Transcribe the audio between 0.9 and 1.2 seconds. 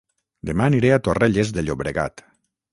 a